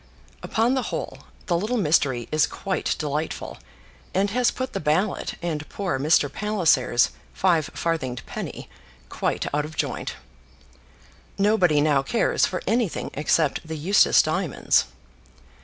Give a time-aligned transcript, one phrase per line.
[0.41, 3.59] Upon the whole, the little mystery is quite delightful;
[4.15, 6.27] and has put the ballot, and poor Mr.
[6.27, 8.67] Palliser's five farthinged penny,
[9.09, 10.15] quite out of joint.
[11.37, 14.85] Nobody now cares for anything except the Eustace diamonds.